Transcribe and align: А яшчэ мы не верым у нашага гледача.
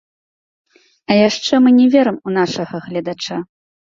А 1.09 1.17
яшчэ 1.29 1.53
мы 1.65 1.69
не 1.79 1.85
верым 1.95 2.17
у 2.29 2.35
нашага 2.39 2.75
гледача. 2.89 3.37